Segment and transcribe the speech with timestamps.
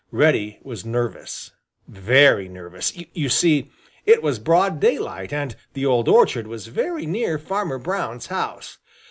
[0.09, 1.51] Reddy was nervous,
[1.87, 2.91] very nervous.
[3.13, 3.69] You see,
[4.03, 8.79] it was broad daylight, and the old orchard was very near Farmer Brown's house.